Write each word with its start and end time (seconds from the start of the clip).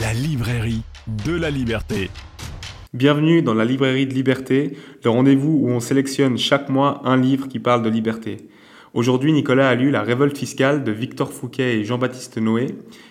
la 0.00 0.14
librairie 0.14 0.82
de 1.26 1.34
la 1.34 1.50
liberté. 1.50 2.08
Bienvenue 2.94 3.42
dans 3.42 3.52
la 3.52 3.66
librairie 3.66 4.06
de 4.06 4.14
liberté, 4.14 4.74
le 5.04 5.10
rendez-vous 5.10 5.58
où 5.62 5.68
on 5.68 5.80
sélectionne 5.80 6.38
chaque 6.38 6.70
mois 6.70 7.02
un 7.04 7.18
livre 7.18 7.46
qui 7.46 7.58
parle 7.58 7.82
de 7.82 7.90
liberté. 7.90 8.48
Aujourd'hui, 8.94 9.34
Nicolas 9.34 9.68
a 9.68 9.74
lu 9.74 9.90
La 9.90 10.02
révolte 10.02 10.38
fiscale 10.38 10.82
de 10.82 10.92
Victor 10.92 11.30
Fouquet 11.30 11.78
et 11.78 11.84
Jean-Baptiste 11.84 12.38
Noé, 12.38 12.68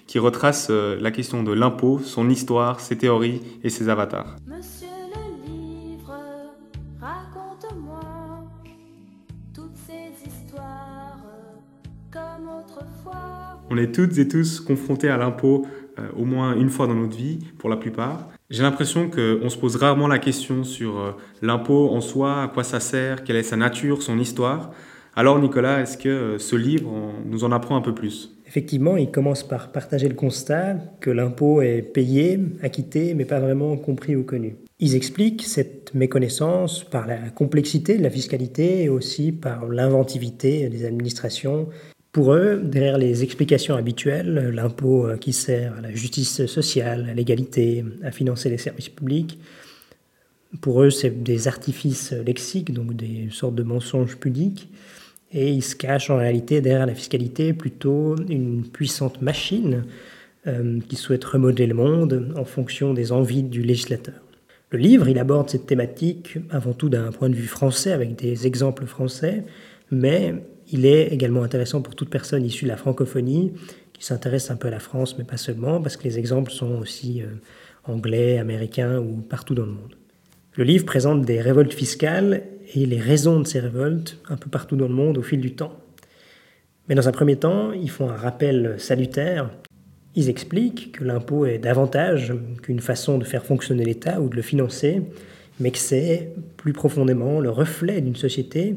qui 0.07 0.17
retrace 0.17 0.70
euh, 0.71 0.97
la 0.99 1.12
question 1.12 1.44
de 1.44 1.52
l'impôt, 1.52 1.99
son 2.03 2.29
histoire, 2.31 2.79
ses 2.79 2.97
théories 2.97 3.41
et 3.63 3.69
ses 3.69 3.87
avatars. 3.87 4.35
Monsieur 4.47 4.87
le 5.13 5.51
livre, 5.51 6.17
raconte-moi 6.99 7.99
toutes 9.53 9.77
ces 9.77 10.27
histoires 10.27 11.19
comme 12.11 12.47
autrefois. 12.47 13.61
On 13.69 13.77
est 13.77 13.93
toutes 13.93 14.17
et 14.17 14.27
tous 14.27 14.59
confrontés 14.59 15.09
à 15.09 15.17
l'impôt 15.17 15.65
euh, 16.02 16.22
au 16.22 16.26
moins 16.26 16.55
une 16.55 16.70
fois 16.70 16.88
dans 16.88 16.95
notre 16.95 17.16
vie, 17.16 17.40
pour 17.58 17.70
la 17.70 17.77
plupart. 17.77 18.30
J'ai 18.50 18.64
l'impression 18.64 19.09
qu'on 19.09 19.50
se 19.50 19.58
pose 19.58 19.76
rarement 19.78 20.08
la 20.08 20.20
question 20.20 20.64
sur 20.64 21.00
euh, 21.00 21.12
l'impôt 21.42 21.90
en 21.90 22.02
soi, 22.02 22.44
à 22.44 22.48
quoi 22.48 22.64
ça 22.64 22.80
sert, 22.80 23.23
quelle 23.23 23.38
est 23.38 23.44
sa 23.44 23.55
nature, 23.55 24.02
son 24.02 24.20
histoire. 24.20 24.72
Alors 25.16 25.40
Nicolas, 25.40 25.82
est-ce 25.82 25.98
que 25.98 26.09
euh, 26.09 26.38
ce 26.38 26.56
livre 26.56 26.92
nous 27.26 27.44
en 27.44 27.52
apprend 27.52 27.76
un 27.76 27.82
peu 27.82 27.94
plus? 27.94 28.36
Effectivement, 28.48 28.98
il 28.98 29.12
commence 29.12 29.44
par 29.44 29.72
partager 29.72 30.09
le 30.09 30.16
constat 30.16 30.76
que 31.00 31.09
l'impôt 31.09 31.62
est 31.62 31.82
payé, 31.82 32.38
acquitté, 32.62 33.14
mais 33.14 33.23
pas 33.23 33.40
vraiment 33.40 33.78
compris 33.78 34.16
ou 34.16 34.23
connu. 34.23 34.58
Ils 34.80 34.95
expliquent 34.95 35.44
cette 35.44 35.94
méconnaissance 35.94 36.84
par 36.84 37.08
la 37.08 37.30
complexité 37.30 37.98
de 37.98 38.04
la 38.04 38.09
fiscalité 38.09 38.84
et 38.84 38.90
aussi 38.90 39.31
par 39.31 39.68
l'inventivité 39.68 40.68
des 40.68 40.86
administrations 40.86 41.70
pour 42.12 42.34
eux, 42.34 42.60
derrière 42.64 42.98
les 42.98 43.24
explications 43.24 43.76
habituelles, 43.76 44.52
l'impôt 44.54 45.08
euh, 45.08 45.18
qui 45.18 45.34
sert 45.34 45.78
à 45.78 45.82
la 45.82 45.92
justice 45.92 46.46
sociale, 46.46 47.08
à 47.10 47.14
l'égalité, 47.14 47.86
à 48.04 48.12
financer 48.12 48.50
les 48.50 48.58
services 48.58 48.90
publics, 48.90 49.40
pour 50.59 50.84
eux, 50.84 50.90
c'est 50.90 51.23
des 51.23 51.48
artifices 51.48 52.12
lexiques, 52.12 52.73
donc 52.73 52.94
des 52.94 53.30
sortes 53.31 53.56
de 53.56 53.64
mensonges 53.64 54.18
pudiques, 54.18 54.70
et 55.31 55.50
ils 55.50 55.64
se 55.64 55.76
cachent 55.76 56.09
en 56.09 56.18
réalité 56.18 56.59
derrière 56.59 56.86
la 56.86 56.95
fiscalité 56.95 57.53
plutôt 57.53 58.18
une 58.28 58.68
puissante 58.68 59.22
machine 59.22 59.86
euh, 60.48 60.80
qui 60.90 60.98
souhaite 60.98 61.23
remodeler 61.23 61.68
le 61.68 61.75
monde 61.75 62.34
en 62.36 62.44
fonction 62.44 62.94
des 62.94 63.14
envies 63.14 63.44
du 63.44 63.62
législateur. 63.62 64.16
Le 64.72 64.80
livre, 64.80 65.08
il 65.08 65.20
aborde 65.20 65.50
cette 65.50 65.68
thématique 65.68 66.38
avant 66.50 66.73
tout 66.73 66.90
d'un 66.90 67.12
point 67.12 67.30
de 67.30 67.36
vue 67.36 67.48
français, 67.48 67.94
avec 67.94 68.16
des 68.16 68.46
exemples 68.46 68.86
français, 68.86 69.46
mais 69.90 70.36
il 70.72 70.86
est 70.86 71.08
également 71.08 71.44
intéressant 71.44 71.81
pour 71.81 71.95
toute 71.95 72.09
personne 72.09 72.45
issue 72.45 72.66
de 72.66 72.69
la 72.69 72.77
francophonie 72.77 73.53
qui 73.94 74.05
s'intéresse 74.05 74.50
un 74.50 74.55
peu 74.55 74.69
à 74.69 74.72
la 74.72 74.80
France, 74.80 75.17
mais 75.17 75.23
pas 75.23 75.38
seulement, 75.38 75.81
parce 75.81 75.97
que 75.97 76.03
les 76.03 76.17
exemples 76.17 76.52
sont 76.52 76.80
aussi 76.80 77.22
euh, 77.22 77.28
anglais, 77.83 78.39
américains 78.39 79.00
ou 79.00 79.17
partout 79.17 79.53
dans 79.53 79.66
le 79.66 79.72
monde. 79.72 79.95
Le 80.55 80.63
livre 80.63 80.86
présente 80.86 81.23
des 81.23 81.39
révoltes 81.39 81.73
fiscales 81.73 82.44
et 82.73 82.86
les 82.86 83.00
raisons 83.00 83.39
de 83.39 83.47
ces 83.47 83.59
révoltes 83.59 84.17
un 84.30 84.38
peu 84.38 84.50
partout 84.50 84.75
dans 84.75 84.88
le 84.88 84.94
monde 84.94 85.17
au 85.17 85.22
fil 85.22 85.39
du 85.39 85.53
temps. 85.53 85.78
Mais 86.88 86.95
dans 86.95 87.08
un 87.08 87.11
premier 87.11 87.35
temps, 87.35 87.72
ils 87.73 87.89
font 87.89 88.09
un 88.09 88.16
rappel 88.16 88.75
salutaire. 88.78 89.50
Ils 90.16 90.30
expliquent 90.30 90.94
que 90.94 91.03
l'impôt 91.03 91.45
est 91.45 91.58
davantage 91.58 92.33
qu'une 92.63 92.81
façon 92.81 93.17
de 93.17 93.23
faire 93.23 93.45
fonctionner 93.45 93.85
l'État 93.85 94.19
ou 94.19 94.30
de 94.30 94.35
le 94.35 94.41
financer, 94.41 95.02
mais 95.59 95.72
que 95.72 95.78
c'est 95.78 96.33
plus 96.58 96.73
profondément 96.73 97.39
le 97.39 97.50
reflet 97.50 98.02
d'une 98.02 98.16
société 98.16 98.75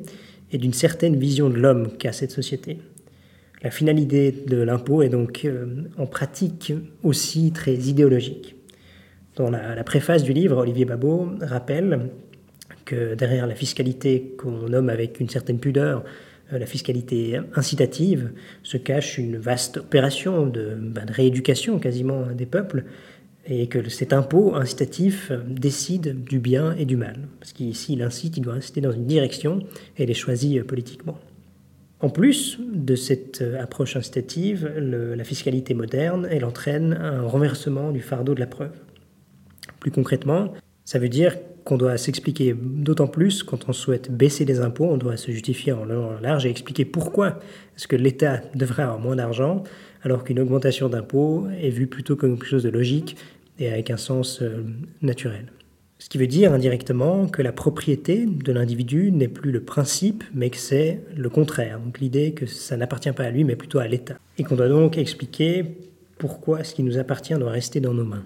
et 0.52 0.58
d'une 0.58 0.72
certaine 0.72 1.16
vision 1.16 1.50
de 1.50 1.56
l'homme 1.56 1.96
qu'a 1.96 2.12
cette 2.12 2.30
société. 2.30 2.78
La 3.62 3.70
finalité 3.70 4.30
de 4.46 4.58
l'impôt 4.58 5.02
est 5.02 5.08
donc 5.08 5.44
euh, 5.44 5.84
en 5.96 6.06
pratique 6.06 6.72
aussi 7.02 7.52
très 7.52 7.74
idéologique. 7.74 8.56
Dans 9.36 9.50
la, 9.50 9.82
préface 9.82 10.22
du 10.22 10.32
livre, 10.32 10.58
Olivier 10.58 10.84
Babot 10.84 11.30
rappelle 11.40 12.10
que 12.84 13.14
derrière 13.14 13.46
la 13.46 13.54
fiscalité 13.54 14.36
qu'on 14.38 14.68
nomme 14.68 14.90
avec 14.90 15.18
une 15.18 15.28
certaine 15.28 15.58
pudeur 15.58 16.04
euh, 16.52 16.58
la 16.58 16.66
fiscalité 16.66 17.40
incitative 17.54 18.32
se 18.62 18.76
cache 18.76 19.18
une 19.18 19.38
vaste 19.38 19.78
opération 19.78 20.46
de, 20.46 20.76
ben, 20.78 21.06
de 21.06 21.12
rééducation 21.12 21.78
quasiment 21.78 22.26
des 22.26 22.46
peuples 22.46 22.84
et 23.46 23.66
que 23.66 23.88
cet 23.88 24.12
impôt 24.12 24.54
incitatif 24.54 25.32
décide 25.46 26.24
du 26.24 26.38
bien 26.38 26.74
et 26.76 26.84
du 26.84 26.96
mal. 26.96 27.16
Parce 27.40 27.52
qu'ici, 27.52 27.94
il 27.94 28.02
incite, 28.02 28.36
il 28.36 28.42
doit 28.42 28.54
inciter 28.54 28.80
dans 28.80 28.92
une 28.92 29.06
direction 29.06 29.60
et 29.96 30.04
elle 30.04 30.10
est 30.10 30.14
choisie 30.14 30.58
euh, 30.58 30.64
politiquement. 30.64 31.18
En 32.00 32.10
plus 32.10 32.58
de 32.60 32.96
cette 32.96 33.42
euh, 33.42 33.62
approche 33.62 33.96
incitative, 33.96 34.66
la 34.66 35.24
fiscalité 35.24 35.74
moderne, 35.74 36.26
elle 36.30 36.44
entraîne 36.44 36.94
un 36.94 37.22
renversement 37.22 37.92
du 37.92 38.00
fardeau 38.00 38.34
de 38.34 38.40
la 38.40 38.46
preuve. 38.46 38.72
Plus 39.80 39.90
concrètement, 39.90 40.52
ça 40.84 40.98
veut 40.98 41.08
dire 41.08 41.36
qu'on 41.64 41.78
doit 41.78 41.96
s'expliquer 41.96 42.54
d'autant 42.54 43.06
plus 43.06 43.42
quand 43.42 43.68
on 43.68 43.72
souhaite 43.72 44.10
baisser 44.10 44.44
les 44.44 44.60
impôts, 44.60 44.84
on 44.84 44.98
doit 44.98 45.16
se 45.16 45.30
justifier 45.30 45.72
en 45.72 45.86
large 46.20 46.44
et 46.44 46.50
expliquer 46.50 46.84
pourquoi 46.84 47.40
est-ce 47.76 47.88
que 47.88 47.96
l'État 47.96 48.42
devrait 48.54 48.82
avoir 48.82 48.98
moins 48.98 49.16
d'argent 49.16 49.64
alors 50.04 50.22
qu'une 50.22 50.38
augmentation 50.38 50.88
d'impôts 50.88 51.46
est 51.60 51.70
vue 51.70 51.86
plutôt 51.86 52.14
comme 52.14 52.38
quelque 52.38 52.46
chose 52.46 52.62
de 52.62 52.68
logique 52.68 53.16
et 53.58 53.72
avec 53.72 53.90
un 53.90 53.96
sens 53.96 54.42
euh, 54.42 54.62
naturel. 55.02 55.46
Ce 55.98 56.08
qui 56.10 56.18
veut 56.18 56.26
dire 56.26 56.52
indirectement 56.52 57.26
que 57.26 57.40
la 57.40 57.52
propriété 57.52 58.26
de 58.26 58.52
l'individu 58.52 59.10
n'est 59.10 59.28
plus 59.28 59.52
le 59.52 59.62
principe, 59.62 60.22
mais 60.34 60.50
que 60.50 60.58
c'est 60.58 61.00
le 61.16 61.30
contraire. 61.30 61.80
Donc 61.80 61.98
l'idée 61.98 62.32
que 62.32 62.46
ça 62.46 62.76
n'appartient 62.76 63.12
pas 63.12 63.24
à 63.24 63.30
lui, 63.30 63.44
mais 63.44 63.56
plutôt 63.56 63.78
à 63.78 63.86
l'État. 63.86 64.18
Et 64.36 64.44
qu'on 64.44 64.56
doit 64.56 64.68
donc 64.68 64.98
expliquer 64.98 65.64
pourquoi 66.18 66.62
ce 66.62 66.74
qui 66.74 66.82
nous 66.82 66.98
appartient 66.98 67.34
doit 67.34 67.50
rester 67.50 67.80
dans 67.80 67.94
nos 67.94 68.04
mains. 68.04 68.24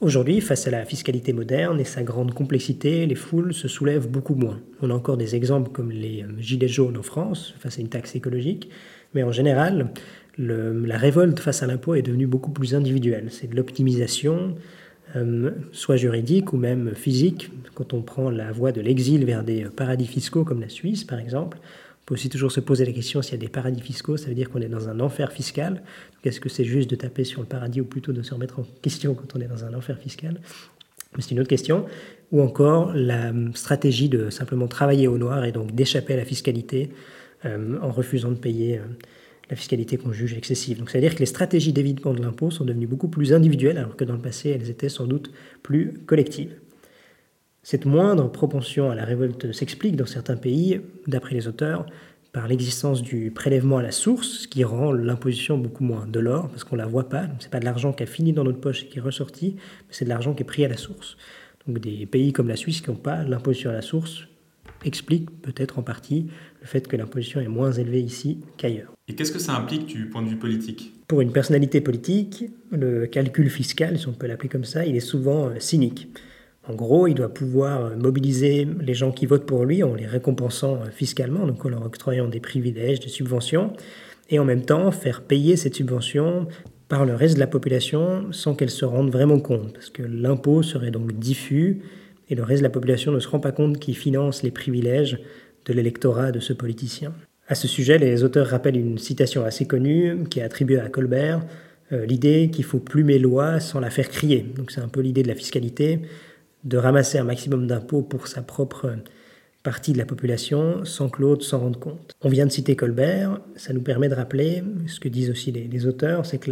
Aujourd'hui, 0.00 0.40
face 0.40 0.66
à 0.66 0.70
la 0.70 0.84
fiscalité 0.84 1.32
moderne 1.32 1.80
et 1.80 1.84
sa 1.84 2.02
grande 2.02 2.32
complexité, 2.32 3.04
les 3.06 3.16
foules 3.16 3.52
se 3.52 3.68
soulèvent 3.68 4.08
beaucoup 4.08 4.36
moins. 4.36 4.60
On 4.80 4.90
a 4.90 4.94
encore 4.94 5.16
des 5.16 5.34
exemples 5.34 5.70
comme 5.72 5.90
les 5.90 6.22
euh, 6.22 6.40
gilets 6.40 6.68
jaunes 6.68 6.96
en 6.96 7.02
France, 7.02 7.54
face 7.58 7.78
à 7.78 7.80
une 7.80 7.88
taxe 7.88 8.14
écologique, 8.14 8.70
mais 9.14 9.22
en 9.22 9.32
général, 9.32 9.90
la 10.38 10.96
révolte 10.96 11.40
face 11.40 11.62
à 11.62 11.66
l'impôt 11.66 11.94
est 11.94 12.02
devenue 12.02 12.26
beaucoup 12.26 12.50
plus 12.50 12.74
individuelle. 12.74 13.28
C'est 13.30 13.48
de 13.48 13.56
l'optimisation, 13.56 14.54
euh, 15.16 15.50
soit 15.72 15.96
juridique 15.96 16.52
ou 16.52 16.56
même 16.56 16.94
physique. 16.94 17.50
Quand 17.74 17.94
on 17.94 18.02
prend 18.02 18.30
la 18.30 18.52
voie 18.52 18.72
de 18.72 18.80
l'exil 18.80 19.24
vers 19.24 19.42
des 19.42 19.64
paradis 19.64 20.06
fiscaux 20.06 20.44
comme 20.44 20.60
la 20.60 20.68
Suisse, 20.68 21.04
par 21.04 21.18
exemple, 21.18 21.58
on 21.58 22.04
peut 22.06 22.14
aussi 22.14 22.28
toujours 22.28 22.52
se 22.52 22.60
poser 22.60 22.84
la 22.84 22.92
question 22.92 23.20
s'il 23.20 23.32
y 23.32 23.36
a 23.36 23.40
des 23.40 23.48
paradis 23.48 23.80
fiscaux, 23.80 24.16
ça 24.16 24.28
veut 24.28 24.34
dire 24.34 24.48
qu'on 24.50 24.60
est 24.60 24.68
dans 24.68 24.88
un 24.88 25.00
enfer 25.00 25.32
fiscal? 25.32 25.82
Est-ce 26.24 26.40
que 26.40 26.48
c'est 26.48 26.64
juste 26.64 26.90
de 26.90 26.96
taper 26.96 27.24
sur 27.24 27.40
le 27.40 27.46
paradis 27.46 27.80
ou 27.80 27.84
plutôt 27.84 28.12
de 28.12 28.22
se 28.22 28.34
remettre 28.34 28.60
en 28.60 28.64
question 28.82 29.14
quand 29.14 29.34
on 29.34 29.40
est 29.40 29.48
dans 29.48 29.64
un 29.64 29.74
enfer 29.74 29.98
fiscal? 29.98 30.40
C'est 31.18 31.30
une 31.32 31.40
autre 31.40 31.48
question. 31.48 31.86
Ou 32.32 32.42
encore 32.42 32.92
la 32.94 33.32
stratégie 33.54 34.10
de 34.10 34.28
simplement 34.30 34.68
travailler 34.68 35.08
au 35.08 35.16
noir 35.16 35.44
et 35.44 35.52
donc 35.52 35.74
d'échapper 35.74 36.14
à 36.14 36.16
la 36.18 36.26
fiscalité 36.26 36.90
euh, 36.90 37.17
en 37.44 37.90
refusant 37.90 38.30
de 38.30 38.36
payer 38.36 38.78
euh, 38.78 38.82
la 39.50 39.56
fiscalité 39.56 39.96
qu'on 39.96 40.12
juge 40.12 40.34
excessive. 40.34 40.78
Donc, 40.78 40.90
c'est-à-dire 40.90 41.14
que 41.14 41.20
les 41.20 41.26
stratégies 41.26 41.72
d'évitement 41.72 42.12
de 42.12 42.22
l'impôt 42.22 42.50
sont 42.50 42.64
devenues 42.64 42.86
beaucoup 42.86 43.08
plus 43.08 43.32
individuelles, 43.32 43.78
alors 43.78 43.96
que 43.96 44.04
dans 44.04 44.14
le 44.14 44.20
passé, 44.20 44.50
elles 44.50 44.70
étaient 44.70 44.88
sans 44.88 45.06
doute 45.06 45.30
plus 45.62 45.94
collectives. 46.06 46.54
Cette 47.62 47.86
moindre 47.86 48.30
propension 48.30 48.90
à 48.90 48.94
la 48.94 49.04
révolte 49.04 49.52
s'explique 49.52 49.96
dans 49.96 50.06
certains 50.06 50.36
pays, 50.36 50.80
d'après 51.06 51.34
les 51.34 51.48
auteurs, 51.48 51.86
par 52.32 52.46
l'existence 52.46 53.02
du 53.02 53.30
prélèvement 53.30 53.78
à 53.78 53.82
la 53.82 53.90
source, 53.90 54.40
ce 54.40 54.48
qui 54.48 54.62
rend 54.64 54.92
l'imposition 54.92 55.56
beaucoup 55.56 55.84
moins 55.84 56.06
de 56.06 56.20
l'or, 56.20 56.48
parce 56.48 56.64
qu'on 56.64 56.76
ne 56.76 56.82
la 56.82 56.86
voit 56.86 57.08
pas. 57.08 57.26
Ce 57.38 57.44
n'est 57.44 57.50
pas 57.50 57.60
de 57.60 57.64
l'argent 57.64 57.92
qui 57.92 58.02
a 58.02 58.06
fini 58.06 58.32
dans 58.32 58.44
notre 58.44 58.60
poche 58.60 58.84
et 58.84 58.86
qui 58.86 58.98
est 58.98 59.02
ressorti, 59.02 59.54
mais 59.56 59.90
c'est 59.90 60.04
de 60.04 60.10
l'argent 60.10 60.34
qui 60.34 60.42
est 60.42 60.46
pris 60.46 60.64
à 60.64 60.68
la 60.68 60.76
source. 60.76 61.16
Donc 61.66 61.78
des 61.80 62.06
pays 62.06 62.32
comme 62.32 62.48
la 62.48 62.56
Suisse 62.56 62.80
qui 62.80 62.90
n'ont 62.90 62.96
pas 62.96 63.22
l'imposition 63.22 63.70
à 63.70 63.74
la 63.74 63.82
source 63.82 64.28
expliquent 64.84 65.30
peut-être 65.42 65.78
en 65.78 65.82
partie 65.82 66.28
le 66.60 66.66
fait 66.66 66.86
que 66.86 66.96
l'imposition 66.96 67.40
est 67.40 67.48
moins 67.48 67.72
élevée 67.72 68.00
ici 68.00 68.40
qu'ailleurs. 68.56 68.92
Et 69.08 69.14
qu'est-ce 69.14 69.32
que 69.32 69.38
ça 69.38 69.54
implique 69.56 69.86
du 69.86 70.06
point 70.06 70.22
de 70.22 70.28
vue 70.28 70.36
politique? 70.36 70.92
Pour 71.06 71.20
une 71.20 71.32
personnalité 71.32 71.80
politique, 71.80 72.44
le 72.70 73.06
calcul 73.06 73.48
fiscal, 73.48 73.98
si 73.98 74.08
on 74.08 74.12
peut 74.12 74.26
l'appeler 74.26 74.48
comme 74.48 74.64
ça, 74.64 74.84
il 74.84 74.96
est 74.96 75.00
souvent 75.00 75.48
euh, 75.48 75.58
cynique. 75.58 76.08
En 76.68 76.74
gros, 76.74 77.06
il 77.06 77.14
doit 77.14 77.32
pouvoir 77.32 77.86
euh, 77.86 77.96
mobiliser 77.96 78.68
les 78.80 78.94
gens 78.94 79.10
qui 79.10 79.24
votent 79.24 79.46
pour 79.46 79.64
lui 79.64 79.82
en 79.82 79.94
les 79.94 80.06
récompensant 80.06 80.76
euh, 80.76 80.90
fiscalement, 80.90 81.46
donc 81.46 81.64
en 81.64 81.70
leur 81.70 81.84
octroyant 81.86 82.28
des 82.28 82.40
privilèges, 82.40 83.00
des 83.00 83.08
subventions, 83.08 83.72
et 84.28 84.38
en 84.38 84.44
même 84.44 84.62
temps 84.62 84.90
faire 84.90 85.22
payer 85.22 85.56
cette 85.56 85.74
subvention 85.74 86.46
par 86.88 87.06
le 87.06 87.14
reste 87.14 87.34
de 87.34 87.40
la 87.40 87.46
population 87.46 88.32
sans 88.32 88.54
qu'elle 88.54 88.70
se 88.70 88.84
rende 88.84 89.10
vraiment 89.10 89.40
compte, 89.40 89.72
parce 89.72 89.88
que 89.90 90.02
l'impôt 90.02 90.62
serait 90.62 90.90
donc 90.90 91.12
diffus 91.14 91.80
et 92.30 92.34
le 92.34 92.42
reste 92.42 92.60
de 92.60 92.66
la 92.66 92.70
population 92.70 93.12
ne 93.12 93.20
se 93.20 93.28
rend 93.28 93.40
pas 93.40 93.52
compte 93.52 93.78
qu'il 93.78 93.96
finance 93.96 94.42
les 94.42 94.50
privilèges 94.50 95.18
de 95.68 95.72
l'électorat 95.72 96.32
de 96.32 96.40
ce 96.40 96.52
politicien. 96.52 97.12
À 97.46 97.54
ce 97.54 97.68
sujet, 97.68 97.98
les 97.98 98.24
auteurs 98.24 98.48
rappellent 98.48 98.76
une 98.76 98.98
citation 98.98 99.44
assez 99.44 99.66
connue 99.66 100.24
qui 100.28 100.40
est 100.40 100.42
attribuée 100.42 100.80
à 100.80 100.88
Colbert, 100.88 101.42
euh, 101.92 102.04
l'idée 102.04 102.50
qu'il 102.52 102.64
faut 102.64 102.80
plumer 102.80 103.18
loi 103.18 103.60
sans 103.60 103.80
la 103.80 103.90
faire 103.90 104.08
crier. 104.08 104.44
Donc 104.56 104.70
c'est 104.70 104.80
un 104.80 104.88
peu 104.88 105.00
l'idée 105.00 105.22
de 105.22 105.28
la 105.28 105.34
fiscalité, 105.34 106.00
de 106.64 106.76
ramasser 106.76 107.18
un 107.18 107.24
maximum 107.24 107.66
d'impôts 107.66 108.02
pour 108.02 108.26
sa 108.26 108.42
propre 108.42 108.96
partie 109.62 109.92
de 109.92 109.98
la 109.98 110.04
population 110.04 110.84
sans 110.84 111.08
que 111.08 111.22
l'autre 111.22 111.44
s'en 111.44 111.60
rende 111.60 111.78
compte. 111.78 112.12
On 112.20 112.28
vient 112.28 112.46
de 112.46 112.52
citer 112.52 112.76
Colbert, 112.76 113.40
ça 113.56 113.72
nous 113.72 113.82
permet 113.82 114.08
de 114.08 114.14
rappeler 114.14 114.62
ce 114.86 115.00
que 115.00 115.08
disent 115.08 115.30
aussi 115.30 115.52
les, 115.52 115.68
les 115.68 115.86
auteurs, 115.86 116.26
c'est 116.26 116.38
que 116.38 116.50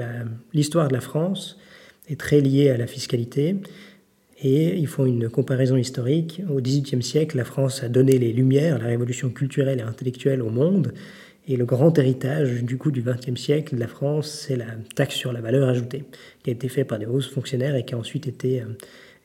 l'histoire 0.52 0.88
de 0.88 0.94
la 0.94 1.00
France, 1.00 1.58
est 2.08 2.18
très 2.18 2.40
lié 2.40 2.70
à 2.70 2.76
la 2.76 2.86
fiscalité. 2.86 3.56
Et 4.42 4.76
ils 4.76 4.86
font 4.86 5.06
une 5.06 5.28
comparaison 5.28 5.76
historique. 5.76 6.42
Au 6.50 6.60
XVIIIe 6.60 7.02
siècle, 7.02 7.36
la 7.36 7.44
France 7.44 7.82
a 7.82 7.88
donné 7.88 8.18
les 8.18 8.32
lumières, 8.32 8.78
la 8.78 8.86
révolution 8.86 9.30
culturelle 9.30 9.78
et 9.78 9.82
intellectuelle 9.82 10.42
au 10.42 10.50
monde. 10.50 10.92
Et 11.48 11.56
le 11.56 11.64
grand 11.64 11.96
héritage 11.96 12.64
du 12.64 12.76
coup 12.76 12.90
du 12.90 13.02
XXe 13.02 13.40
siècle 13.40 13.76
de 13.76 13.80
la 13.80 13.86
France, 13.86 14.46
c'est 14.46 14.56
la 14.56 14.66
taxe 14.94 15.14
sur 15.14 15.32
la 15.32 15.40
valeur 15.40 15.68
ajoutée, 15.68 16.04
qui 16.42 16.50
a 16.50 16.52
été 16.52 16.68
faite 16.68 16.88
par 16.88 16.98
des 16.98 17.06
hauts 17.06 17.20
fonctionnaires 17.20 17.76
et 17.76 17.84
qui 17.84 17.94
a 17.94 17.98
ensuite 17.98 18.26
été 18.26 18.62
euh, 18.62 18.64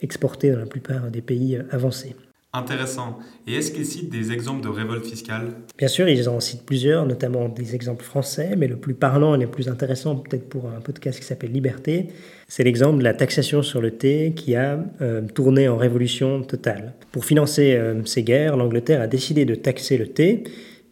exportée 0.02 0.52
dans 0.52 0.60
la 0.60 0.68
plupart 0.68 1.10
des 1.10 1.22
pays 1.22 1.56
euh, 1.58 1.64
avancés. 1.72 2.16
Intéressant. 2.54 3.18
Et 3.48 3.54
est-ce 3.54 3.72
qu'ils 3.72 3.86
citent 3.86 4.10
des 4.10 4.34
exemples 4.34 4.62
de 4.62 4.68
révolte 4.68 5.06
fiscale? 5.06 5.54
Bien 5.78 5.88
sûr, 5.88 6.10
ils 6.10 6.28
en 6.28 6.42
citent 6.42 6.66
plusieurs, 6.66 7.06
notamment 7.06 7.48
des 7.48 7.76
exemples 7.76 8.04
français, 8.04 8.56
mais 8.58 8.68
le 8.68 8.76
plus 8.76 8.94
parlant 8.94 9.36
et 9.36 9.40
le 9.40 9.48
plus 9.48 9.70
intéressant, 9.70 10.18
peut-être 10.18 10.50
pour 10.50 10.66
un 10.68 10.82
podcast 10.82 11.18
qui 11.18 11.26
s'appelle 11.26 11.54
Liberté, 11.54 12.08
c'est 12.50 12.66
l'exemple 12.66 12.98
de 12.98 13.06
la 13.06 13.14
taxation 13.14 13.62
sur 13.62 13.80
le 13.80 13.92
thé 13.92 14.34
qui 14.36 14.56
a 14.56 14.84
euh, 15.00 15.22
tourné 15.34 15.70
en 15.70 15.78
révolution 15.78 16.42
totale. 16.42 16.94
Pour 17.14 17.24
financer 17.24 17.76
euh, 17.76 18.04
ces 18.04 18.24
guerres, 18.24 18.58
l'Angleterre 18.58 19.00
a 19.00 19.08
décidé 19.08 19.46
de 19.46 19.56
taxer 19.56 19.98
le 19.98 20.08
thé, 20.08 20.44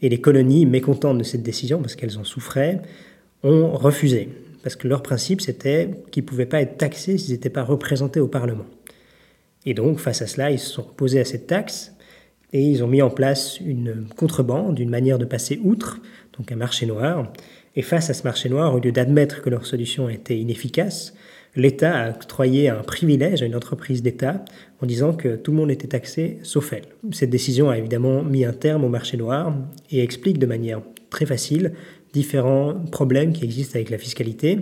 et 0.02 0.08
les 0.08 0.22
colonies, 0.22 0.66
mécontentes 0.66 1.18
de 1.18 1.24
cette 1.24 1.44
décision, 1.44 1.82
parce 1.82 1.98
qu'elles 1.98 2.18
en 2.18 2.24
souffraient, 2.24 2.82
ont 3.44 3.72
refusé. 3.72 4.30
Parce 4.64 4.78
que 4.78 4.88
leur 4.88 5.04
principe, 5.04 5.42
c'était 5.42 5.90
qu'ils 6.12 6.24
ne 6.24 6.28
pouvaient 6.30 6.46
pas 6.46 6.62
être 6.62 6.78
taxés 6.78 7.18
s'ils 7.18 7.34
n'étaient 7.34 7.50
pas 7.50 7.64
représentés 7.64 8.22
au 8.22 8.30
Parlement. 8.30 8.66
Et 9.70 9.76
donc, 9.76 10.00
face 10.00 10.24
à 10.24 10.26
cela, 10.26 10.50
ils 10.50 10.58
se 10.58 10.72
sont 10.72 10.82
opposés 10.82 11.20
à 11.20 11.26
cette 11.26 11.46
taxe 11.46 11.94
et 12.54 12.60
ils 12.60 12.84
ont 12.84 12.88
mis 12.88 13.04
en 13.04 13.12
place 13.12 13.60
une 13.60 14.08
contrebande, 14.18 14.80
une 14.80 14.90
manière 14.90 15.20
de 15.20 15.26
passer 15.26 15.60
outre, 15.64 16.02
donc 16.36 16.52
un 16.52 16.56
marché 16.56 16.88
noir. 16.88 17.32
Et 17.76 17.84
face 17.84 18.10
à 18.10 18.16
ce 18.16 18.24
marché 18.24 18.50
noir, 18.50 18.74
au 18.74 18.80
lieu 18.80 18.92
d'admettre 18.92 19.44
que 19.44 19.50
leur 19.52 19.68
solution 19.68 20.10
était 20.10 20.40
inefficace, 20.40 21.14
l'État 21.56 21.96
a 21.96 22.10
octroyé 22.10 22.68
un 22.68 22.82
privilège 22.82 23.44
à 23.44 23.46
une 23.46 23.56
entreprise 23.56 24.02
d'État 24.02 24.44
en 24.82 24.88
disant 24.88 25.14
que 25.14 25.36
tout 25.36 25.52
le 25.52 25.58
monde 25.58 25.70
était 25.70 25.90
taxé 25.90 26.40
sauf 26.42 26.74
elle. 26.74 26.86
Cette 27.12 27.30
décision 27.30 27.70
a 27.70 27.78
évidemment 27.78 28.24
mis 28.24 28.46
un 28.46 28.54
terme 28.54 28.84
au 28.84 28.90
marché 28.90 29.18
noir 29.18 29.56
et 29.92 30.02
explique 30.02 30.40
de 30.40 30.48
manière 30.48 30.82
très 31.12 31.28
facile 31.28 31.74
différents 32.12 32.74
problèmes 32.92 33.34
qui 33.34 33.44
existent 33.44 33.76
avec 33.76 33.92
la 33.92 34.00
fiscalité. 34.00 34.62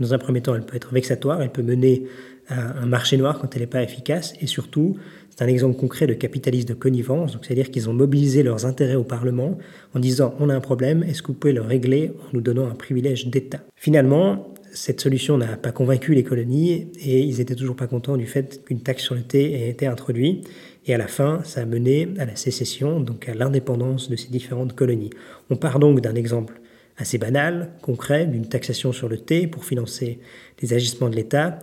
Dans 0.00 0.14
un 0.14 0.18
premier 0.18 0.40
temps, 0.40 0.56
elle 0.56 0.66
peut 0.66 0.76
être 0.76 0.92
vexatoire, 0.92 1.42
elle 1.42 1.52
peut 1.52 1.62
mener 1.62 2.08
un 2.52 2.86
marché 2.86 3.16
noir 3.16 3.38
quand 3.38 3.54
elle 3.54 3.62
n'est 3.62 3.66
pas 3.66 3.82
efficace. 3.82 4.34
Et 4.40 4.46
surtout, 4.46 4.96
c'est 5.30 5.42
un 5.42 5.48
exemple 5.48 5.78
concret 5.78 6.06
de 6.06 6.14
capitalisme 6.14 6.68
de 6.68 6.74
connivence. 6.74 7.38
C'est-à-dire 7.42 7.70
qu'ils 7.70 7.88
ont 7.88 7.94
mobilisé 7.94 8.42
leurs 8.42 8.66
intérêts 8.66 8.96
au 8.96 9.04
Parlement 9.04 9.58
en 9.94 10.00
disant 10.00 10.34
on 10.38 10.48
a 10.48 10.54
un 10.54 10.60
problème, 10.60 11.02
est-ce 11.02 11.22
que 11.22 11.28
vous 11.28 11.34
pouvez 11.34 11.52
le 11.52 11.62
régler 11.62 12.12
en 12.20 12.34
nous 12.34 12.40
donnant 12.40 12.68
un 12.68 12.74
privilège 12.74 13.28
d'État? 13.28 13.60
Finalement, 13.76 14.52
cette 14.72 15.00
solution 15.00 15.36
n'a 15.38 15.56
pas 15.56 15.72
convaincu 15.72 16.14
les 16.14 16.22
colonies 16.22 16.88
et 17.00 17.20
ils 17.20 17.38
n'étaient 17.38 17.54
toujours 17.54 17.76
pas 17.76 17.86
contents 17.86 18.16
du 18.16 18.26
fait 18.26 18.64
qu'une 18.64 18.80
taxe 18.80 19.02
sur 19.02 19.14
le 19.14 19.22
thé 19.22 19.52
ait 19.52 19.68
été 19.68 19.86
introduite. 19.86 20.48
Et 20.86 20.94
à 20.94 20.98
la 20.98 21.06
fin, 21.06 21.40
ça 21.44 21.60
a 21.60 21.64
mené 21.64 22.08
à 22.18 22.24
la 22.24 22.36
sécession, 22.36 23.00
donc 23.00 23.28
à 23.28 23.34
l'indépendance 23.34 24.10
de 24.10 24.16
ces 24.16 24.28
différentes 24.28 24.74
colonies. 24.74 25.10
On 25.50 25.56
part 25.56 25.78
donc 25.78 26.00
d'un 26.00 26.14
exemple 26.14 26.60
assez 26.96 27.18
banal, 27.18 27.70
concret, 27.82 28.26
d'une 28.26 28.48
taxation 28.48 28.92
sur 28.92 29.08
le 29.08 29.18
thé 29.18 29.46
pour 29.46 29.64
financer 29.64 30.18
les 30.60 30.74
agissements 30.74 31.08
de 31.08 31.16
l'État, 31.16 31.58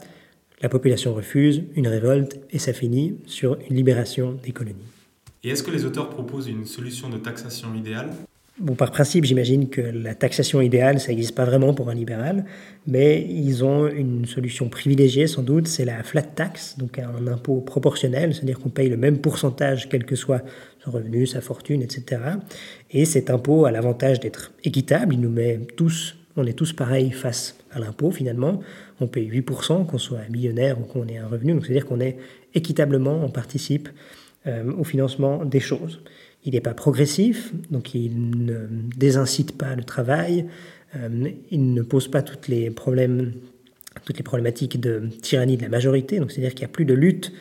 la 0.61 0.69
population 0.69 1.13
refuse, 1.13 1.63
une 1.75 1.87
révolte, 1.87 2.39
et 2.51 2.59
ça 2.59 2.73
finit 2.73 3.17
sur 3.25 3.57
une 3.69 3.75
libération 3.75 4.37
des 4.43 4.51
colonies. 4.51 4.75
Et 5.43 5.49
est-ce 5.49 5.63
que 5.63 5.71
les 5.71 5.85
auteurs 5.85 6.09
proposent 6.09 6.47
une 6.47 6.65
solution 6.65 7.09
de 7.09 7.17
taxation 7.17 7.73
idéale? 7.73 8.09
Bon, 8.59 8.75
par 8.75 8.91
principe, 8.91 9.23
j'imagine 9.23 9.69
que 9.69 9.79
la 9.79 10.15
taxation 10.15 10.59
idéale, 10.59 10.99
ça 10.99 11.09
n'existe 11.09 11.33
pas 11.33 11.45
vraiment 11.45 11.73
pour 11.73 11.89
un 11.89 11.93
libéral, 11.93 12.43
mais 12.87 13.25
ils 13.29 13.63
ont 13.63 13.87
une 13.87 14.25
solution 14.25 14.67
privilégiée 14.67 15.27
sans 15.27 15.43
doute, 15.43 15.65
c'est 15.65 15.85
la 15.85 16.03
flat 16.03 16.23
tax, 16.23 16.77
donc 16.77 16.99
un 16.99 17.25
impôt 17.27 17.61
proportionnel, 17.61 18.33
c'est-à-dire 18.33 18.59
qu'on 18.59 18.67
paye 18.67 18.89
le 18.89 18.97
même 18.97 19.19
pourcentage 19.19 19.87
quel 19.87 20.03
que 20.03 20.17
soit 20.17 20.43
son 20.83 20.91
revenu, 20.91 21.25
sa 21.25 21.39
fortune, 21.39 21.81
etc. 21.81 22.21
Et 22.91 23.05
cet 23.05 23.29
impôt 23.29 23.63
a 23.63 23.71
l'avantage 23.71 24.19
d'être 24.19 24.51
équitable, 24.65 25.13
il 25.13 25.21
nous 25.21 25.29
met 25.29 25.61
tous, 25.77 26.17
on 26.35 26.45
est 26.45 26.53
tous 26.53 26.73
pareils 26.73 27.11
face 27.11 27.57
à 27.71 27.79
l'impôt 27.79 28.11
finalement, 28.11 28.61
on 28.99 29.07
paye 29.07 29.29
8%, 29.29 29.85
qu'on 29.85 29.97
soit 29.97 30.27
millionnaire 30.29 30.79
ou 30.79 30.83
qu'on 30.83 31.07
ait 31.07 31.17
un 31.17 31.27
revenu. 31.27 31.53
Donc 31.53 31.65
c'est-à-dire 31.65 31.85
qu'on 31.85 31.99
est 31.99 32.17
équitablement, 32.53 33.23
on 33.23 33.29
participe 33.29 33.89
euh, 34.47 34.71
au 34.73 34.83
financement 34.83 35.45
des 35.45 35.59
choses. 35.59 36.01
Il 36.45 36.53
n'est 36.53 36.61
pas 36.61 36.73
progressif, 36.73 37.53
donc 37.69 37.93
il 37.93 38.45
ne 38.45 38.67
désincite 38.95 39.57
pas 39.57 39.75
le 39.75 39.83
travail, 39.83 40.45
euh, 40.95 41.29
il 41.51 41.73
ne 41.73 41.81
pose 41.81 42.07
pas 42.07 42.21
toutes 42.21 42.47
les 42.47 42.69
problèmes, 42.69 43.33
toutes 44.05 44.17
les 44.17 44.23
problématiques 44.23 44.79
de 44.79 45.09
tyrannie 45.21 45.57
de 45.57 45.63
la 45.63 45.69
majorité. 45.69 46.19
Donc 46.19 46.31
c'est-à-dire 46.31 46.51
qu'il 46.51 46.61
n'y 46.61 46.71
a 46.71 46.73
plus 46.73 46.85
de 46.85 46.93
lutte 46.93 47.33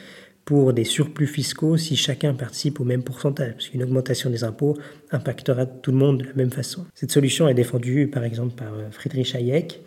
pour 0.49 0.73
des 0.73 0.85
surplus 0.85 1.27
fiscaux 1.27 1.77
si 1.77 1.95
chacun 1.95 2.33
participe 2.33 2.81
au 2.81 2.85
même 2.85 3.03
pourcentage, 3.03 3.53
parce 3.53 3.69
qu'une 3.69 3.83
augmentation 3.83 4.31
des 4.31 4.45
impôts 4.45 4.79
impactera 5.11 5.67
tout 5.67 5.93
le 5.93 5.99
monde 5.99 6.23
de 6.23 6.25
la 6.25 6.33
même 6.33 6.51
façon. 6.51 6.87
Cette 6.95 7.11
solution 7.11 7.49
est 7.49 7.55
défendue 7.55 8.07
par 8.07 8.25
exemple 8.25 8.55
par 8.55 8.73
euh, 8.73 8.91
Friedrich 8.91 9.35
Hayek, 9.35 9.83